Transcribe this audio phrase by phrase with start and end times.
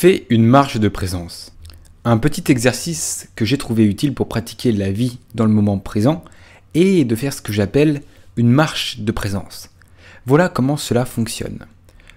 [0.00, 1.52] Fais une marche de présence.
[2.06, 6.24] Un petit exercice que j'ai trouvé utile pour pratiquer la vie dans le moment présent
[6.72, 8.00] est de faire ce que j'appelle
[8.38, 9.68] une marche de présence.
[10.24, 11.66] Voilà comment cela fonctionne.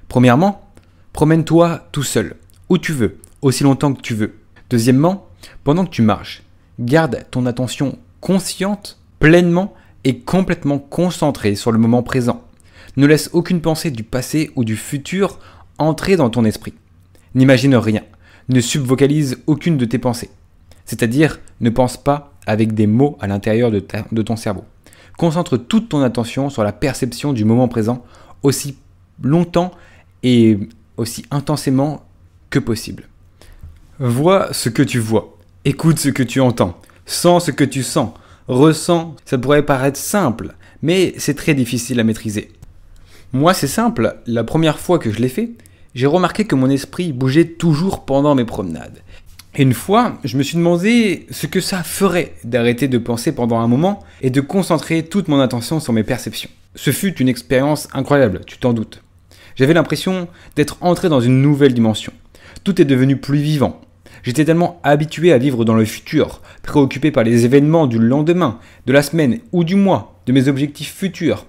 [0.08, 0.66] Premièrement,
[1.12, 2.38] promène-toi tout seul,
[2.70, 4.36] où tu veux, aussi longtemps que tu veux.
[4.70, 5.28] Deuxièmement,
[5.66, 6.44] pendant que tu marches,
[6.80, 9.74] garde ton attention consciente, pleinement
[10.06, 12.46] et complètement concentrée sur le moment présent.
[12.96, 15.38] Ne laisse aucune pensée du passé ou du futur
[15.78, 16.76] entrer dans ton esprit.
[17.36, 18.02] N'imagine rien,
[18.50, 20.30] ne subvocalise aucune de tes pensées.
[20.86, 23.80] C'est-à-dire, ne pense pas avec des mots à l'intérieur de,
[24.22, 24.66] ton cerveau.
[25.18, 28.04] Concentre toute ton attention sur la perception du moment présent
[28.42, 28.78] aussi
[29.22, 29.72] longtemps
[30.24, 30.60] et
[30.98, 32.06] aussi intensément
[32.50, 33.08] que possible.
[34.00, 38.12] Vois ce que tu vois, écoute ce que tu entends, sens ce que tu sens,
[38.48, 39.16] ressens.
[39.24, 42.52] Ça pourrait paraître simple, mais c'est très difficile à maîtriser.
[43.32, 45.52] Moi, c'est simple, la première fois que je l'ai fait,
[45.96, 49.00] j'ai remarqué que mon esprit bougeait toujours pendant mes promenades.
[49.56, 53.60] Et une fois, je me suis demandé ce que ça ferait d'arrêter de penser pendant
[53.60, 56.50] un moment et de concentrer toute mon attention sur mes perceptions.
[56.74, 59.04] Ce fut une expérience incroyable, tu t'en doutes.
[59.56, 62.12] J'avais l'impression d'être entré dans une nouvelle dimension.
[62.64, 63.80] Tout est devenu plus vivant.
[64.24, 68.58] J'étais tellement habitué à vivre dans le futur, préoccupé par les événements du lendemain,
[68.88, 71.46] de la semaine ou du mois, de mes objectifs futurs,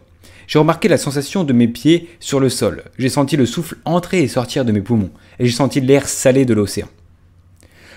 [0.47, 2.85] j'ai remarqué la sensation de mes pieds sur le sol.
[2.99, 5.11] J'ai senti le souffle entrer et sortir de mes poumons.
[5.39, 6.89] Et j'ai senti l'air salé de l'océan.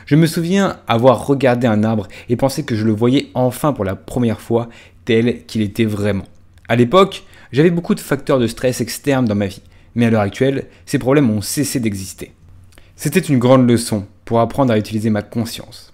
[0.06, 3.84] Je me souviens avoir regardé un arbre et pensé que je le voyais enfin pour
[3.84, 4.70] la première fois
[5.04, 6.26] tel qu'il était vraiment.
[6.70, 9.61] À l'époque, j'avais beaucoup de facteurs de stress externes dans ma vie.
[9.95, 12.32] Mais à l'heure actuelle, ces problèmes ont cessé d'exister.
[12.95, 15.92] C'était une grande leçon pour apprendre à utiliser ma conscience.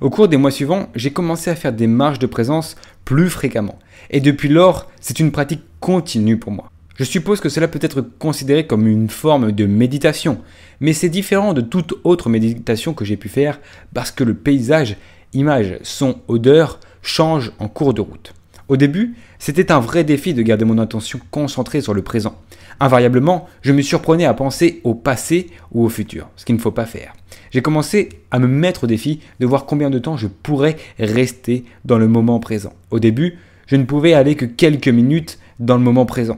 [0.00, 3.78] Au cours des mois suivants, j'ai commencé à faire des marches de présence plus fréquemment.
[4.10, 6.70] Et depuis lors, c'est une pratique continue pour moi.
[6.96, 10.38] Je suppose que cela peut être considéré comme une forme de méditation,
[10.80, 13.60] mais c'est différent de toute autre méditation que j'ai pu faire
[13.92, 14.96] parce que le paysage,
[15.34, 18.32] image, son, odeur changent en cours de route.
[18.68, 22.40] Au début, c'était un vrai défi de garder mon attention concentrée sur le présent.
[22.80, 26.72] Invariablement, je me surprenais à penser au passé ou au futur, ce qu'il ne faut
[26.72, 27.14] pas faire.
[27.56, 31.64] J'ai commencé à me mettre au défi de voir combien de temps je pourrais rester
[31.86, 32.74] dans le moment présent.
[32.90, 36.36] Au début, je ne pouvais aller que quelques minutes dans le moment présent.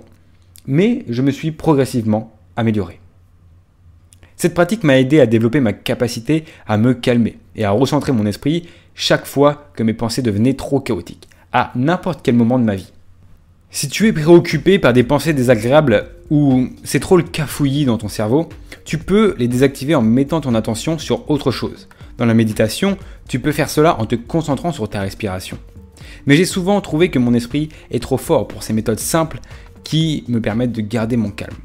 [0.68, 3.00] Mais je me suis progressivement amélioré.
[4.36, 8.24] Cette pratique m'a aidé à développer ma capacité à me calmer et à recentrer mon
[8.24, 12.76] esprit chaque fois que mes pensées devenaient trop chaotiques, à n'importe quel moment de ma
[12.76, 12.92] vie.
[13.70, 18.08] Si tu es préoccupé par des pensées désagréables ou c'est trop le cafouillis dans ton
[18.08, 18.48] cerveau,
[18.86, 21.86] tu peux les désactiver en mettant ton attention sur autre chose.
[22.16, 22.96] Dans la méditation,
[23.28, 25.58] tu peux faire cela en te concentrant sur ta respiration.
[26.26, 29.40] Mais j'ai souvent trouvé que mon esprit est trop fort pour ces méthodes simples
[29.84, 31.56] qui me permettent de garder mon calme.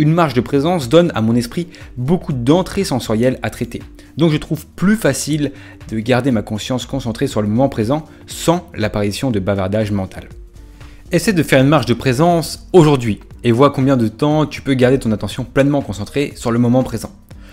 [0.00, 3.82] Une marge de présence donne à mon esprit beaucoup d'entrées sensorielles à traiter.
[4.16, 5.52] Donc je trouve plus facile
[5.90, 10.28] de garder ma conscience concentrée sur le moment présent sans l'apparition de bavardage mental.
[11.10, 14.74] Essaie de faire une marche de présence aujourd'hui et vois combien de temps tu peux
[14.74, 17.10] garder ton attention pleinement concentrée sur le moment présent.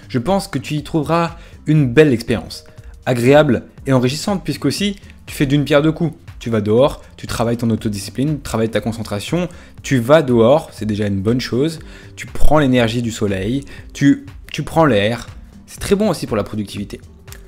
[0.10, 2.66] Je pense que tu y trouveras une belle expérience,
[3.06, 6.14] agréable et enrichissante puisqu'aussi tu fais d'une pierre deux coups.
[6.38, 9.48] Tu vas dehors, tu travailles ton autodiscipline, tu travailles ta concentration,
[9.84, 11.80] tu vas dehors, c'est déjà une bonne chose,
[12.18, 15.28] tu prends l'énergie du soleil, tu, tu prends l'air,
[15.66, 17.00] c'est très bon aussi pour la productivité.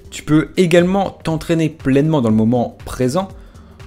[0.09, 3.27] Tu peux également t'entraîner pleinement dans le moment présent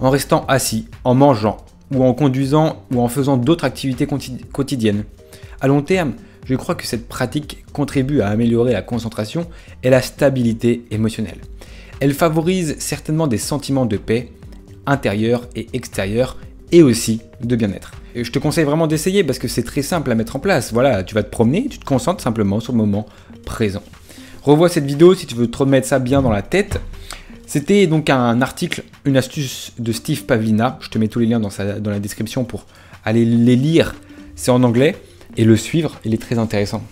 [0.01, 1.57] en restant assis, en mangeant,
[1.93, 4.07] ou en conduisant ou en faisant d'autres activités
[4.53, 5.05] quotidiennes.
[5.61, 6.13] À long terme,
[6.45, 9.47] je crois que cette pratique contribue à améliorer la concentration
[9.83, 11.39] et la stabilité émotionnelle.
[12.01, 14.33] Elle favorise certainement des sentiments de paix
[14.87, 16.39] intérieure et extérieure
[16.73, 17.93] et aussi de bien-être.
[18.15, 20.73] Je te conseille vraiment d'essayer parce que c'est très simple à mettre en place.
[20.73, 23.07] Voilà, tu vas te promener, tu te concentres simplement sur le moment
[23.45, 23.83] présent.
[24.43, 26.81] Revois cette vidéo si tu veux te remettre ça bien dans la tête.
[27.51, 30.79] C'était donc un article, une astuce de Steve Pavlina.
[30.81, 32.65] Je te mets tous les liens dans, la description pour
[33.05, 33.97] aller les lire.
[34.37, 34.95] C'est en anglais
[35.37, 36.85] et le suivre, il est très intéressant.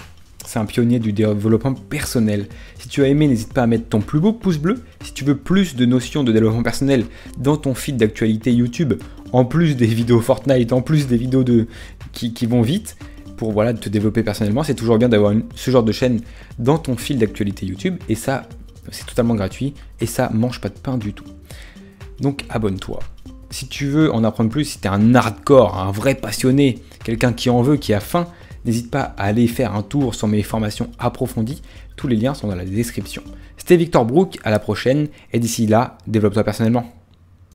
[0.44, 2.48] C'est un pionnier du développement personnel.
[2.80, 4.82] Si tu as aimé, n'hésite pas à mettre ton plus beau pouce bleu.
[5.04, 7.04] Si tu veux plus de notions de développement personnel
[7.38, 8.94] dans ton feed d'actualité YouTube,
[9.30, 11.44] en plus des vidéos Fortnite, en plus des vidéos
[12.10, 12.96] qui, vont vite,
[13.36, 16.20] pour voilà, te développer personnellement, c'est toujours bien d'avoir ce genre de chaîne
[16.58, 17.94] dans ton fil d'actualité YouTube.
[18.08, 18.48] Et ça,
[18.90, 21.24] c'est totalement gratuit et ça mange pas de pain du tout.
[22.20, 23.00] Donc abonne-toi.
[23.50, 27.48] Si tu veux en apprendre plus, si tu un hardcore, un vrai passionné, quelqu'un qui
[27.48, 28.26] en veut, qui a faim,
[28.64, 31.62] n'hésite pas à aller faire un tour sur mes formations approfondies.
[31.96, 33.22] Tous les liens sont dans la description.
[33.56, 36.92] C'était Victor Brook, à la prochaine, et d'ici là, développe-toi personnellement.